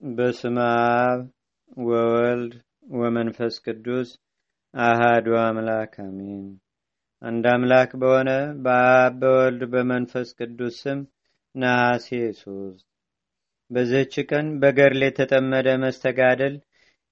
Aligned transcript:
በስመ 0.00 0.56
አብ 0.98 1.20
ወወልድ 1.82 2.52
ወመንፈስ 2.94 3.54
ቅዱስ 3.64 4.08
አሃዱ 4.74 5.26
አምላክ 5.40 5.94
አሜን። 6.04 6.44
አንድ 7.22 7.44
አምላክ 7.52 7.90
በሆነ 8.00 8.30
በአብ 8.64 9.14
በወልድ 9.22 9.62
በመንፈስ 9.72 10.28
ቅዱስ 10.38 10.76
ስም 10.82 11.00
ነሐሴ 11.54 12.08
ሶስት 12.40 12.84
በዚህች 13.70 14.14
ቀን 14.30 14.46
በገድል 14.60 15.02
የተጠመደ 15.06 15.74
መስተጋደል 15.82 16.54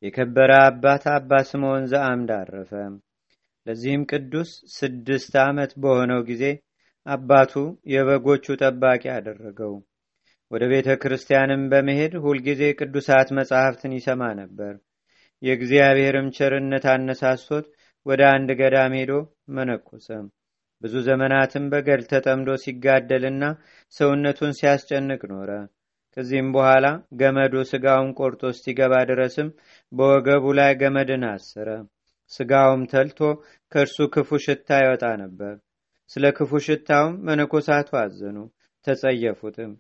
የከበረ 0.02 0.52
አባት 0.62 1.04
አባ 1.14 1.42
ስምዖን 1.50 1.90
ዘአምድ 1.92 2.32
አረፈ። 2.36 2.72
ለዚህም 3.66 4.04
ቅዱስ 4.12 4.50
ስድስት 4.76 5.34
ዓመት 5.44 5.74
በሆነው 5.82 6.22
ጊዜ 6.30 6.44
አባቱ 7.06 7.54
የበጎቹ 7.92 8.56
ጠባቂ 8.62 9.04
አደረገው። 9.16 9.74
ወደ 10.50 10.64
ቤተ 10.72 10.88
ክርስቲያንም 11.02 11.62
በመሄድ 11.70 12.12
ሁልጊዜ 12.24 12.62
ቅዱሳት 12.78 13.28
መጻሕፍትን 13.38 13.94
ይሰማ 13.96 14.22
ነበር። 14.40 14.74
የእግዚአብሔርም 15.42 16.28
ቸርነት 16.36 16.84
አነሳስቶት 16.92 17.66
ወደ 18.06 18.22
አንድ 18.34 18.50
ገዳም 18.60 18.92
ሄዶ 18.98 19.12
መነኮሰ። 19.56 20.08
ብዙ 20.82 20.94
ዘመናትም 21.08 21.64
በገድል 21.72 22.04
ተጠምዶ 22.10 22.48
ሲጋደልና 22.64 23.44
ሰውነቱን 23.94 24.52
ሲያስጨንቅ 24.58 25.22
ኖረ። 25.32 25.50
ከዚህም 26.16 26.48
በኋላ 26.54 26.86
ገመዱ 27.20 27.54
ስጋውን 27.70 28.10
ቆርጦ 28.18 28.42
እስቲገባ 28.52 28.94
ድረስም 29.10 29.48
በወገቡ 29.92 30.44
ላይ 30.58 30.72
ገመድን 30.82 31.24
አሰረ። 31.30 31.68
ስጋውም 32.32 32.82
ተልቶ 32.92 33.20
ከእርሱ 33.72 33.98
ክፉ 34.14 34.38
ሽታ 34.44 34.78
ይወጣ 34.82 35.04
ነበር። 35.22 35.54
ስለ 36.10 36.24
ክፉ 36.38 36.52
ሽታውም 36.66 37.14
መነኮሳቱ 37.26 37.90
አዘኑ፣ 38.02 38.36
ተጸየፉትም። 38.86 39.72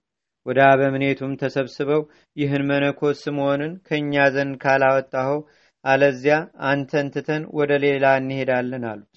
ወደ 0.46 0.58
አበምኔቱም 0.70 1.32
ተሰብስበው 1.40 2.02
ይህን 2.36 2.64
መነኮስ 2.68 3.20
ስምዖንን 3.24 3.72
ከእኛ 3.86 4.24
ዘንድ 4.34 4.54
ካላወጣኸው 4.64 5.40
አለዚያ 5.84 6.36
አንተን 6.68 7.06
ትተን 7.14 7.42
ወደ 7.58 7.72
ሌላ 7.84 8.04
እንሄዳለን 8.20 8.84
አሉት። 8.90 9.14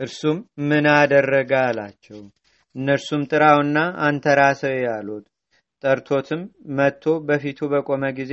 እርሱም 0.00 0.38
ምን 0.68 0.86
አደረገ 0.94 1.52
አላቸው። 1.66 2.20
እነርሱም 2.74 3.22
ጥራውና 3.30 3.78
አንተ 4.06 4.24
ራስህ 4.38 4.76
አሉት። 4.94 5.24
ጠርቶትም 5.82 6.42
መጥቶ 6.78 7.14
በፊቱ 7.28 7.60
በቆመ 7.72 8.04
ጊዜ 8.18 8.32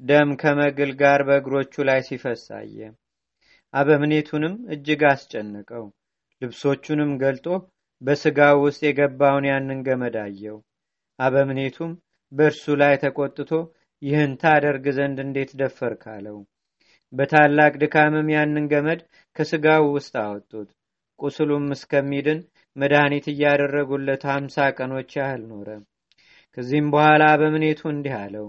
ደም 0.00 0.30
ከመግል 0.40 0.90
ጋር 1.02 1.20
በእግሮቹ 1.28 1.84
ላይ 1.88 2.00
ሲፈስ 2.08 2.44
አየ። 2.58 2.78
አበምኔቱንም 3.74 4.54
እጅግ 4.74 5.02
አስጨነቀው። 5.10 5.84
ልብሶቹንም 6.42 7.12
ገልጦ 7.22 7.46
በስጋው 8.02 8.56
ውስጥ 8.64 8.80
የገባውን 8.86 9.44
ያንን 9.50 9.78
ገመድ 9.86 10.16
አየው። 10.24 10.58
አበምኔቱም 11.18 11.92
በእርሱ 12.32 12.64
ላይ 12.80 12.94
ተቆጥቶ 13.02 13.50
ይህን 14.02 14.32
ታደርግ 14.42 14.84
ዘንድ 14.96 15.18
እንዴት 15.24 15.50
ደፈርክ 15.60 16.02
አለው። 16.14 16.38
በታላቅ 17.12 17.72
ድካምም 17.82 18.28
ያንን 18.34 18.66
ገመድ 18.72 19.00
ከስጋው 19.36 19.84
ውስጥ 19.94 20.14
አወጡት። 20.22 20.68
ቁስሉም 21.20 21.66
እስከሚድን 21.76 22.40
መድኃኒት 22.76 23.26
እያደረጉለት 23.32 24.22
ሀምሳ 24.30 24.66
ቀኖች 24.78 25.10
ያህል 25.18 25.42
ኖረ። 25.52 25.68
ከዚህም 26.56 26.88
በኋላ 26.92 27.22
አበምኔቱ 27.32 27.80
እንዲህ 27.92 28.14
አለው፣ 28.18 28.46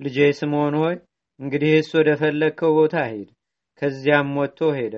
ልጄ 0.00 0.18
ስምዖን 0.38 0.76
ሆይ 0.82 0.96
እንግዲህስ 1.40 1.88
ወደ 1.98 2.10
ፈለግከው 2.20 2.72
ቦታ 2.78 2.96
ሂድ። 3.10 3.30
ከዚያም 3.82 4.30
ወጥቶ 4.40 4.70
ሄደ። 4.76 4.96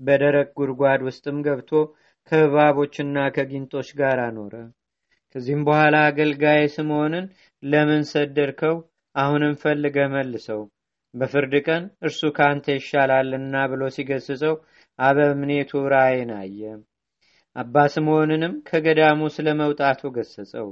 በደረቅ 0.00 0.48
ጉድጓድ 0.58 1.00
ውስጥም 1.08 1.38
ገብቶ 1.46 1.70
ከእባቦችና 2.32 3.16
ከጊንጦች 3.36 3.88
ጋር 4.00 4.18
አኖረ። 4.26 4.54
ከዚህም 5.34 5.62
በኋላ 5.66 5.96
አገልጋይ 6.06 6.62
ስምዖንን 6.74 7.26
ለምን 7.62 8.02
ሰደድከው? 8.10 8.76
አሁንም 9.14 9.54
ፈልገ 9.62 9.96
መልሰው፣ 10.12 10.60
በፍርድ 11.14 11.54
ቀን 11.66 11.82
እርሱ 12.06 12.20
ካንተ 12.36 12.66
ይሻላልና 12.76 13.54
ብሎ 13.72 13.82
ሲገስጸው 13.96 14.54
አበምኔቱ 14.98 15.70
ራእይን 15.92 16.30
አየ። 16.38 16.60
አባ 17.56 17.74
ስምዖንንም 17.94 18.52
ከገዳሙ 18.68 19.20
ስለ 19.36 19.48
መውጣቱ 19.60 20.00
ገሰጸው። 20.16 20.68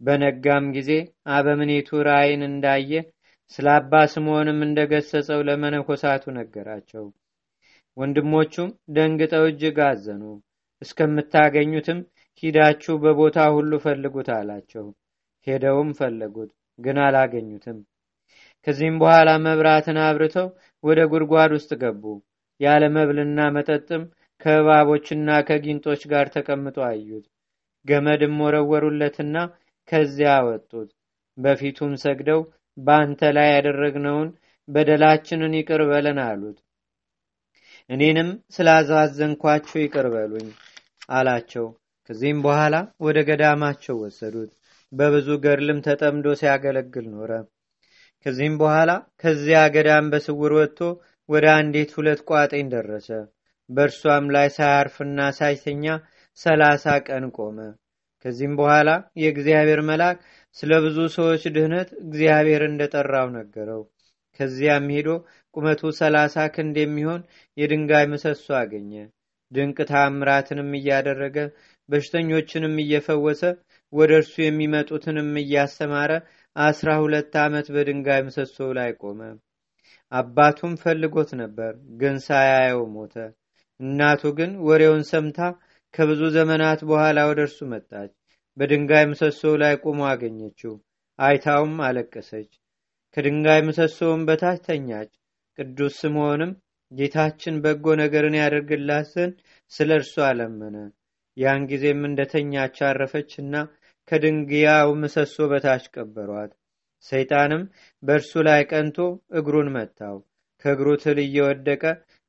በነጋም 0.00 0.64
ጊዜ 0.76 0.90
አበምኔቱ 1.34 1.88
ራእይን 2.08 2.42
እንዳየ 2.48 2.92
ስለ 3.54 3.66
አባ 3.78 3.92
ስምዖንም 4.12 4.58
እንደገሰጸው 4.66 5.40
ለመነኮሳቱ 5.48 6.24
ነገራቸው። 6.38 7.04
ወንድሞቹም 7.96 8.70
ደንግጠው 8.96 9.44
እጅግ 9.50 9.78
አዘኑ። 9.88 10.22
እስከምታገኙትም 10.82 12.00
ሂዳችሁ 12.42 12.94
በቦታ 13.02 13.38
ሁሉ 13.54 13.72
ፈልጉት 13.84 14.28
አላቸው። 14.34 14.86
ሄደውም 15.46 15.90
ፈለጉት፣ 15.98 16.50
ግን 16.78 16.96
አላገኙትም። 17.04 17.78
ከዚህም 18.66 18.96
በኋላ 19.02 19.28
መብራትን 19.44 19.98
አብርተው 20.06 20.48
ወደ 20.84 21.00
ጉድጓድ 21.12 21.50
ውስጥ 21.56 21.70
ገቡ። 21.82 22.04
ያለ 22.60 22.82
መብልና 22.96 23.40
መጠጥም 23.56 24.02
ከእባቦችና 24.40 25.28
ከጊንጦች 25.48 26.02
ጋር 26.12 26.26
ተቀምጦ 26.34 26.76
አዩት። 26.88 27.26
ገመድም 27.86 28.36
ወረወሩለትና 28.44 29.36
ከዚያ 29.88 30.30
አወጡት። 30.38 30.88
በፊቱም 31.38 31.92
ሰግደው 32.04 32.40
በአንተ 32.76 33.20
ላይ 33.36 33.48
ያደረግነውን 33.52 34.28
በደላችንን 34.68 35.52
ይቅር 35.58 35.82
በለን 35.90 36.18
አሉት። 36.24 36.58
እኔንም 37.90 38.28
ስላዛዘንኳችሁ 38.54 39.76
ይቅር 39.82 40.06
በሉኝ 40.14 40.48
አላቸው። 41.10 41.66
ከዚህም 42.10 42.40
በኋላ 42.42 42.74
ወደ 43.00 43.18
ገዳማቸው 43.28 43.96
ወሰዱት። 44.02 44.52
በብዙ 44.92 45.28
ገድልም 45.44 45.78
ተጠምዶ 45.86 46.26
ሲያገለግል 46.40 47.06
ኖረ። 47.14 47.30
ከዚህም 48.26 48.54
በኋላ 48.60 48.90
ከዚያ 49.22 49.58
ገዳም 49.74 50.06
በስውር 50.12 50.52
ወጥቶ 50.58 50.80
ወደ 51.28 51.46
አንዲት 51.56 51.90
ሁለት 51.96 52.20
ቋጤኝ 52.30 52.66
ደረሰ። 52.72 53.08
በእርሷም 53.70 54.26
ላይ 54.34 54.48
ሳያርፍና 54.56 55.20
ሳይተኛ 55.38 55.84
ሰላሳ 56.38 56.84
ቀን 57.06 57.24
ቆመ። 57.36 57.58
ከዚህም 58.24 58.54
በኋላ 58.58 58.90
የእግዚአብሔር 59.22 59.80
መልአክ 59.88 60.18
ስለ 60.56 60.72
ብዙ 60.84 60.98
ሰዎች 61.16 61.42
ድህነት 61.56 61.88
እግዚአብሔር 62.02 62.62
እንደጠራው 62.66 63.28
ነገረው። 63.36 63.82
ከዚያም 64.40 64.86
ሄዶ 64.94 65.08
ቁመቱ 65.54 65.90
ሰላሳ 65.98 66.36
ክንድ 66.54 66.76
የሚሆን 66.80 67.20
የድንጋይ 67.56 68.06
ምሰሶ 68.12 68.46
አገኘ። 68.60 68.92
ድንቅ 69.52 69.78
ታምራትንም 69.90 70.70
እያደረገ 70.78 71.36
በሽተኞችንም 71.88 72.74
እየፈወሰ 72.82 73.42
ወደ 73.92 74.12
እርሱ 74.20 74.34
የሚመጡትንም 74.42 75.30
እያስተማረ 75.42 76.12
አስራ 76.56 76.90
ሁለት 77.02 77.34
ዓመት 77.42 77.66
በድንጋይ 77.74 78.20
ምሰሶ 78.26 78.56
ላይ 78.78 78.90
ቆመ። 79.00 79.20
አባቱም 80.12 80.74
ፈልጎት 80.82 81.30
ነበር፣ 81.40 81.72
ግን 82.00 82.16
ሳያየው 82.26 82.82
ሞተ። 82.94 83.14
እናቱ 83.80 84.22
ግን 84.38 84.52
ወሬውን 84.66 85.02
ሰምታ 85.10 85.38
ከብዙ 85.94 86.22
ዘመናት 86.36 86.80
በኋላ 86.88 87.18
ወደ 87.30 87.40
እርሱ 87.46 87.58
መጣች። 87.72 88.12
በድንጋይ 88.56 89.04
ምሰሶ 89.10 89.42
ላይ 89.62 89.74
ቆሞ 89.82 90.00
አገኘችው። 90.10 90.74
አይታውም 91.18 91.74
አለቀሰች። 91.86 92.50
ከድንጋይ 93.16 93.60
ምሰሶውም 93.66 94.22
በታች 94.28 94.60
ተኛች። 94.66 95.10
ቅዱስ 95.58 95.94
ስምዖንም 96.00 96.50
ጌታችን 96.92 97.54
በጎ 97.64 97.94
ነገርን 98.00 98.34
ያደርግላት 98.40 99.06
ዘንድ 99.14 99.36
ስለ 99.72 99.90
እርሱ 100.00 100.14
አለመነ። 100.26 100.76
ያን 101.36 101.62
ጊዜም 101.70 102.00
እንደተኛች 102.08 102.76
አረፈችና 102.88 103.54
ከድንጋዩ 104.08 104.88
ምሰሶ 105.00 105.36
በታች 105.50 105.84
ቀበሯት። 105.94 106.52
ሰይጣንም 107.04 107.62
በእርሱ 108.02 108.32
ላይ 108.48 108.60
ቀንቶ 108.70 108.98
እግሩን 109.38 109.68
መታው። 109.76 110.16
ከእግሩ 110.64 110.88
ትል 111.02 111.18
እየወደቀ 111.24 111.82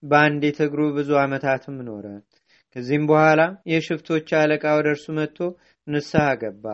በአንዲት 0.04 0.58
እግሩ 0.66 0.82
ብዙ 0.98 1.10
ዓመታትም 1.22 1.78
ኖረ። 1.88 2.06
ከዚህም 2.76 3.06
በኋላ 3.10 3.42
የሽፍቶች 3.72 4.28
አለቃ 4.40 4.64
ወደ 4.78 4.88
እርሱ 4.94 5.06
መጥቶ 5.18 5.40
ንስሐ 5.88 6.26
ገባ። 6.42 6.66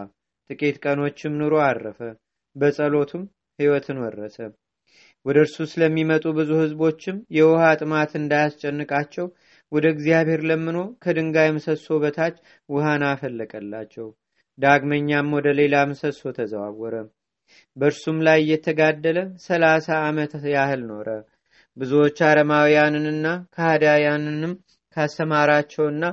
ጥቂት 0.49 0.77
ቀኖችም 0.83 1.37
ኑሮ 1.41 1.55
አረፈ። 1.67 1.99
በጸሎቱም 2.55 3.23
ሕይወትን 3.59 3.97
ወረሰ። 4.03 4.37
ወደ 5.25 5.37
እርሱ 5.43 5.57
ስለሚመጡ 5.71 6.25
ብዙ 6.37 6.51
ሕዝቦችም 6.61 7.17
የውሃ 7.35 7.63
ጥማት 7.81 8.11
እንዳያስጨንቃቸው 8.19 9.27
ወደ 9.73 9.85
እግዚአብሔር 9.93 10.41
ለምኖ 10.49 10.79
ከድንጋይ 11.03 11.49
ምሰሶ 11.55 11.97
በታች 12.03 12.35
ውሃን 12.69 13.03
አፈለቀላቸው። 13.09 14.07
ዳግመኛም 14.57 15.29
ወደ 15.37 15.47
ሌላ 15.59 15.75
ምሰሶ 15.89 16.21
ተዘዋወረ። 16.37 16.95
በእርሱም 17.77 18.17
ላይ 18.27 18.39
እየተጋደለ 18.41 19.17
ሰላሳ 19.45 19.87
ዓመት 20.05 20.33
ያህል 20.53 20.81
ኖረ። 20.91 21.07
ብዙዎች 21.77 22.17
አረማውያንንና 22.27 23.25
ካህዳያንንም 23.55 24.53
ካሰማራቸውና 24.95 26.03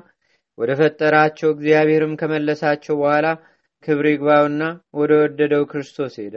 ወደ 0.58 0.70
ፈጠራቸው 0.80 1.50
እግዚአብሔርም 1.52 2.14
ከመለሳቸው 2.20 2.94
በኋላ 3.00 3.26
ክብር 3.84 4.06
ይግባውና 4.10 4.62
ወደ 4.94 5.12
ወደደው 5.22 5.64
ክርስቶስ 5.70 6.14
ሄደ። 6.22 6.36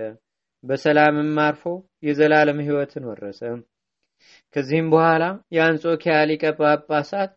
በሰላምም 0.63 1.37
አርፎ 1.45 1.63
የዘላለም 2.03 2.59
ሕይወትን 2.65 3.05
ወረሰ። 3.09 3.41
ከዚህም 4.55 4.87
በኋላ 4.93 5.23
የአንጾኪያ 5.55 6.15
ሊቀ 6.29 6.43
ጳጳሳት 6.59 7.31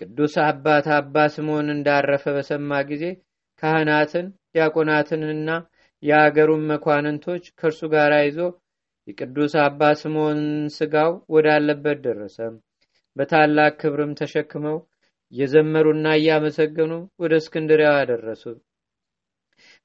ቅዱስ 0.00 0.34
አባት 0.44 0.86
አባ 0.96 1.24
ስምዖን 1.34 1.68
እንዳረፈ 1.74 2.24
በሰማ 2.36 2.80
ጊዜ 2.90 3.04
ካህናትን 3.62 4.26
ዲያቆናትንና 4.54 5.50
የአገሩን 6.02 6.62
መኳንንቶች 6.70 7.44
ከእርሱ 7.58 7.80
ጋር 7.92 8.12
ይዞ 8.20 8.38
የቅዱስ 9.08 9.52
አባ 9.62 9.90
ስምዖን 10.00 10.40
ስጋው 10.76 11.12
ወዳለበት 11.34 11.98
ደረሰ። 12.04 12.36
በታላቅ 13.16 13.72
ክብርም 13.80 14.12
ተሸክመው 14.20 14.76
እየዘመሩና 15.32 16.06
እያመሰገኑ 16.18 16.92
ወደ 17.22 17.32
እስክንድሪያ 17.40 17.90
አደረሱ። 18.00 18.44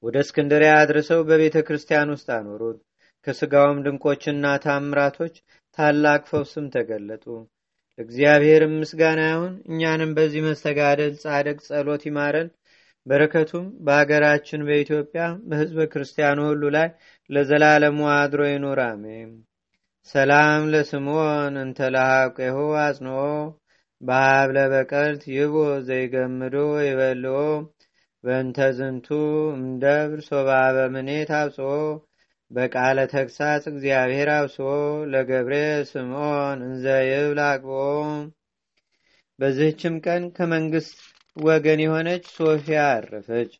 ወደ 0.02 0.16
እስክንድሪያ 0.24 0.72
አድርሰው 0.80 1.20
በቤተ 1.28 1.56
ክርስቲያን 1.68 2.12
ውስጥ 2.14 2.28
አኖሩት። 2.36 2.78
ከስጋውም 3.26 3.78
ድንቆችና 3.84 4.46
ታምራቶች 4.64 5.34
ታላቅ 5.78 6.22
ፈውስም 6.30 6.66
ተገለጡ። 6.74 7.24
ለእግዚአብሔርም 7.98 8.72
ምስጋና 8.80 9.20
ይሁን። 9.28 9.54
እኛንም 9.70 10.10
በዚህ 10.16 10.42
መስተጋደል 10.46 11.12
ጻድቅ 11.22 11.58
ጸሎት 11.66 12.02
ይማረን። 12.08 12.48
በረከቱም 13.06 13.66
በአገራችን 13.86 14.64
በኢትዮጵያ 14.68 15.20
በሕዝበ 15.48 15.86
ክርስቲያኑ 15.92 16.38
ሁሉ 16.48 16.62
ላይ 16.76 16.88
ለዘላለሙ 17.30 18.00
አድሮ 18.14 18.40
ይኑር፣ 18.48 18.80
አሜን። 18.86 19.30
ሰላም 20.08 20.62
ለስምዖን 20.72 21.54
እንተላሃቄሁ 21.62 22.56
አጽንኦ 22.82 23.22
በሀብለ 24.00 24.58
በቀልት 24.72 25.22
ይቦ 25.34 25.54
ዘይገምዶ 25.88 26.56
ይበልኦ 26.86 27.38
በእንተ 28.24 28.58
ዝንቱ 28.78 29.08
እምደብር 29.54 30.20
ሶባ 30.28 30.48
በምኔት 30.76 31.30
አብጽኦ 31.38 31.72
በቃለ 32.50 32.98
ተግሳጽ 33.12 33.64
እግዚአብሔር 33.70 34.28
አብስኦ 34.34 34.68
ለገብሬ 35.12 35.54
ስምዖን 35.90 36.60
እንዘ 36.68 36.84
ይብል 37.06 37.40
በዚህችም 39.38 39.96
ቀን 40.04 40.22
ከመንግስት 40.36 40.96
ወገን 41.36 41.80
የሆነች 41.82 42.24
ሶፊያ 42.36 42.78
አረፈች። 42.94 43.52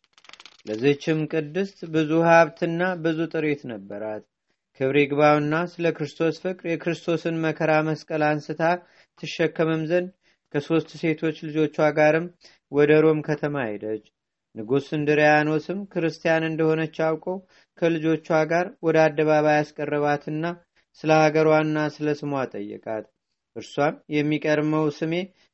ለዚህችም 0.65 1.19
ቅድስት 1.33 1.77
ብዙ 1.93 2.11
ሀብትና 2.27 2.81
ብዙ 3.03 3.19
ጥሪት 3.33 3.61
ነበራት። 3.71 4.23
ክብር 4.79 4.97
ይግባውና 4.99 5.55
ስለ 5.71 5.87
ክርስቶስ 5.95 6.35
ፍቅር 6.43 6.65
የክርስቶስን 6.69 7.37
መከራ 7.45 7.71
መስቀል 7.87 8.23
አንስታ 8.27 8.61
ትሸከምም 9.19 9.83
ዘንድ 9.89 10.09
ከሦስት 10.53 10.91
ሴቶች 11.01 11.37
ልጆቿ 11.47 11.77
ጋርም 11.97 12.27
ወደ 12.71 12.91
ሮም 13.03 13.19
ከተማ 13.27 13.55
ሄደች። 13.69 14.05
ንጉሥ 14.55 14.87
እንድሪያኖስም 14.97 15.79
ክርስቲያን 15.91 16.47
እንደሆነች 16.47 16.95
አውቆ 17.07 17.25
ከልጆቿ 17.79 18.27
ጋር 18.51 18.67
ወደ 18.85 18.97
አደባባይ 19.05 19.57
ያስቀረባትና 19.59 20.43
ስለ 20.99 21.11
ሀገሯና 21.21 21.77
ስለ 21.95 22.07
ስሟ 22.19 22.31
ጠየቃት። 22.53 23.05
እርሷም 23.55 23.95
የሚቀርመው 24.15 24.85
ስሜ 24.97 25.13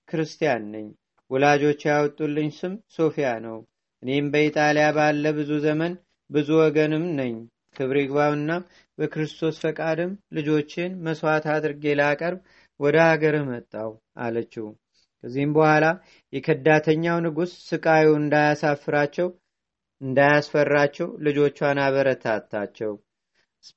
ክርስቲያን 0.10 0.63
ነኝ፣ 0.74 0.88
ወላጆች 1.31 1.81
ያወጡልኝ 1.89 2.50
ስም 2.57 2.74
ሶፊያ 2.95 3.30
ነው። 3.45 3.57
እኔም 4.04 4.25
በኢጣሊያ 4.33 4.88
ባለ 4.98 5.25
ብዙ 5.38 5.51
ዘመን 5.63 5.94
ብዙ 6.30 6.50
ወገንም 6.62 7.06
ነኝ። 7.19 7.36
ክብር 7.75 7.98
ይግባውና 8.00 8.51
በክርስቶስ 8.98 9.56
ፈቃድም 9.63 10.12
ልጆችን 10.36 10.92
መስዋዕት 11.06 11.45
አድርጌ 11.54 11.95
ላቀርብ 12.00 12.39
ወደ 12.80 12.98
ሀገርህ 13.07 13.44
መጣው 13.50 13.89
አለችው። 14.18 14.68
ከዚህም 15.24 15.51
በኋላ 15.56 15.86
የከዳተኛው 16.33 17.18
ንጉሥ 17.25 17.51
ስቃዩ 17.69 18.07
እንዳያሳፍራቸው 18.19 19.27
እንዳያስፈራቸው 20.02 21.10
ልጆቿን 21.26 21.80
አበረታታቸው። 21.84 22.94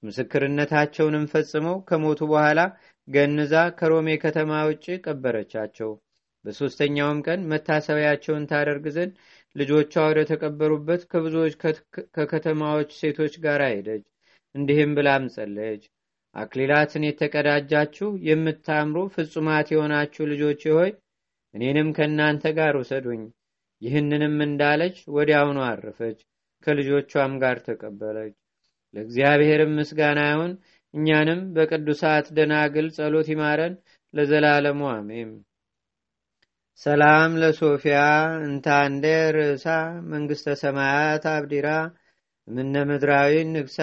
ምስክርነታቸውንም 0.03 1.25
ፈጽመው 1.33 1.77
ከሞቱ 1.89 2.21
በኋላ 2.31 2.61
ገንዛ 3.09 3.55
ከሮሜ 3.79 4.09
ከተማ 4.25 4.53
ውጭ 4.69 4.87
ቀበረቻቸው። 5.05 5.91
በሦስተኛውም 6.45 7.21
ቀን 7.27 7.41
መታሰቢያቸውን 7.53 8.45
ታደርግ 8.51 8.85
ዘንድ 8.97 9.15
ልጆቿ 9.57 9.95
ወደ 10.07 10.21
ተቀበሩበት 10.31 11.03
ከብዙዎች 11.13 11.55
ከከተማዎች 12.17 12.91
ሴቶች 13.01 13.35
ጋር 13.45 13.63
ሄደች። 13.69 14.05
እንዲህም 14.55 14.93
ብላም 14.99 15.25
ጸለየች። 15.35 15.85
አክሊላትን 16.37 17.05
የተቀዳጃችሁ 17.07 18.09
የምታምሩ 18.29 18.99
ፍጹማት 19.15 19.69
የሆናችሁ 19.73 20.25
ልጆች 20.33 20.63
ሆይ 20.75 20.91
እኔንም 21.55 21.89
ከእናንተ 21.97 22.45
ጋር 22.59 22.75
ውሰዱኝ። 22.81 23.23
ይህንንም 23.83 24.37
እንዳለች 24.45 24.97
ወዲያውኑ 25.15 25.59
አረፈች፣ 25.67 26.19
ከልጆቿም 26.67 27.35
ጋር 27.43 27.59
ተቀበለች። 27.67 28.35
ለእግዚአብሔርም 28.95 29.75
ምስጋና 29.79 30.21
ይሁን። 30.31 30.53
እኛንም 30.95 31.41
በቅዱሳት 31.55 32.27
ደናግል 32.37 32.87
ጸሎት 32.97 33.29
ይማረን 33.33 33.75
ለዘላለሙ 34.15 34.81
አሜም። 34.93 35.31
ሰላም 36.83 37.31
ለሶፊያ 37.41 38.01
እንታንዴ 38.45 39.05
ርእሳ 39.37 39.67
መንግሥተ 40.11 40.55
ሰማያት 40.61 41.25
አብዲራ 41.33 41.69
ምነ 42.49 42.75
ምድራዊ 42.89 43.33
ንግሳ 43.49 43.79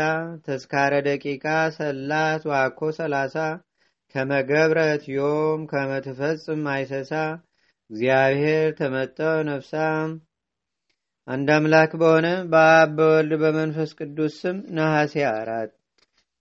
ተስካረ 0.45 0.94
ደቂቃ 1.07 1.45
ሰላት 1.75 2.44
ዋኮ 2.51 2.89
ሰላሳ 2.98 3.36
ከመገብረት 4.15 5.03
ዮም 5.12 5.62
ከመትፈጽም 5.71 6.63
አይሰሳ 6.74 7.12
እግዚአብሔር 7.90 8.68
ተመጠው 8.78 9.38
ነፍሳ። 9.48 9.74
አንድ 11.28 11.48
አምላክ 11.56 11.92
በሆነ 12.02 12.28
በአብ 12.52 12.90
በወልድ 12.98 13.34
በመንፈስ 13.44 13.92
ቅዱስ 14.00 14.34
ስም 14.42 14.58
ነሐሴ 14.76 15.14
አራት 15.32 15.72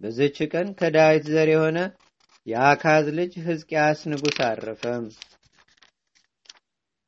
በዝች 0.01 0.39
ቀን 0.53 0.69
ከዳዊት 0.79 1.25
ዘር 1.31 1.49
የሆነ 1.53 1.79
የአካዝ 2.47 3.07
ልጅ 3.19 3.33
ሕዝቅያስ 3.47 4.01
ንጉሥ 4.11 4.39
አረፈም። 4.49 5.05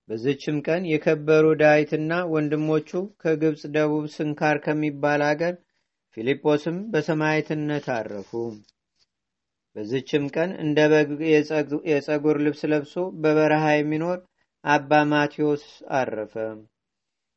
በዝችም 0.08 0.58
ቀን 0.66 0.82
የከበሩ 0.90 1.46
ዳዊትና 1.60 2.12
ወንድሞቹ 2.32 2.90
ከግብፅ 3.22 3.62
ደቡብ 3.74 4.04
ስንካር 4.12 4.58
ከሚባል 4.64 5.22
አገር 5.28 5.54
ፊልጶስም 6.16 6.76
በሰማዕትነት 6.92 7.86
አረፉ። 7.96 8.30
በዝችም 9.76 10.24
ቀን 10.34 10.50
እንደ 10.62 10.78
በግ 10.92 11.10
የጸጉር 11.90 12.36
ልብስ 12.44 12.62
ለብሶ 12.70 12.94
በበረሃ 13.22 13.64
የሚኖር 13.74 14.18
አባ 14.64 15.00
ማቴዎስ 15.10 15.64
አረፈ። 15.96 16.34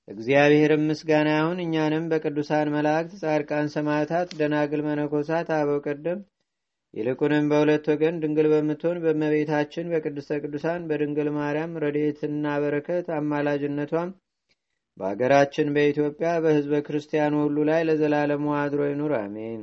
እግዚአብሔርም 0.07 0.83
ምስጋና 0.89 1.29
ይሁን። 1.35 1.59
እኛንም 1.63 2.05
በቅዱሳን 2.11 2.71
መላእክት፣ 2.75 3.11
ጻድቃን፣ 3.21 3.67
ሰማዕታት፣ 3.73 4.29
ደናግል፣ 4.39 4.81
መነኮሳት፣ 4.87 5.49
አበው 5.57 5.79
ቀደም 5.85 6.21
ይልቁንም 6.93 7.49
በሁለት 7.51 7.85
ወገን 7.91 8.15
ድንግል 8.21 8.47
በምትሆን 8.51 8.97
በእመቤታችን 9.03 9.91
በቅድስተ 9.91 10.39
ቅዱሳን 10.43 10.87
በድንግል 10.89 11.29
ማርያም 11.35 11.77
ረድኤትና 11.83 12.55
በረከት 12.63 13.07
አማላጅነቷም 13.17 14.09
በአገራችን 14.97 15.67
በኢትዮጵያ 15.75 16.29
በሕዝበ 16.43 16.79
ክርስቲያኑ 16.87 17.35
ሁሉ 17.43 17.57
ላይ 17.69 17.83
ለዘላለሙ 17.89 18.47
አድሮ 18.61 18.81
ይኑር፣ 18.89 19.13
አሜን። 19.19 19.61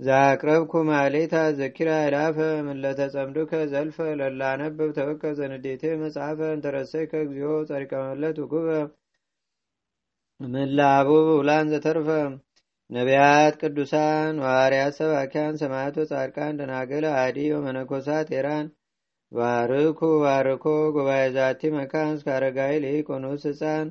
ዛቅረብኩ 0.00 0.72
ማሌታ 0.88 1.34
ዘኪራ 1.58 1.90
ይላፈ 2.00 2.38
ምለተጸምዱከ 2.66 3.52
ዘልፈ 3.70 3.98
ለላነብብ 4.20 4.90
ተወከ 4.98 5.22
ዘንዴቴ 5.38 5.82
መጽሐፈ 6.02 6.40
እንተረሰይከ 6.54 7.12
እግዚኦ 7.24 7.52
ጸሪቀ 7.70 7.92
መለት 8.04 8.38
ምላቡ 10.40 11.08
ውላን 11.38 11.70
ዘተርፈ 11.72 12.08
ነቢያት፣ 12.90 13.54
ቅዱሳን፣ 13.62 14.34
ሐዋርያት፣ 14.44 14.94
ሰባኪያን፣ 14.98 15.54
ሰማዕቶ፣ 15.62 15.96
ጻድቃን፣ 16.10 16.58
ደናግል፣ 16.60 17.04
አዲ 17.16 17.38
ወመነኮሳት 17.54 18.28
ኤራን 18.38 18.66
ባርኩ 19.32 20.00
ባርኮ 20.24 20.64
ጉባኤ 20.96 21.24
ዛቲ 21.36 21.70
መካን 21.76 22.10
እስከ 22.16 22.28
አረጋዊ 22.36 22.74
ህፃን 23.46 23.88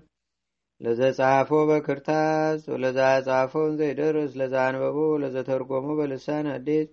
ለዘጻፎ 0.81 1.49
በክርታስ 1.69 2.61
ወለዛ 2.71 2.97
ጻፎን 3.27 3.71
ዘይደርስ 3.79 4.31
ለዛ 4.39 4.55
አንበቦ 4.67 4.97
ለዘተርጎሞ 5.21 5.87
በልሳን 5.99 6.47
አዲስ 6.55 6.87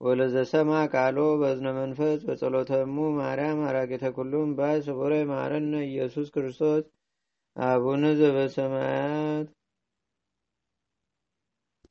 ወለዘሰማ 0.00 0.70
ቃሎ 0.92 1.18
በዝነ 1.40 1.68
መንፈስ 1.78 2.20
በጸሎተሙ 2.28 2.96
ማርያም 3.18 3.58
አራጌተ 3.68 4.04
ኩሉም 4.16 4.50
ባይ 4.58 4.78
ስቡረ 4.86 5.14
ማረነ 5.32 5.74
ኢየሱስ 5.88 6.28
ክርስቶስ 6.36 6.84
አቡነ 7.56 8.04
ዘበሰማያት 8.20 9.48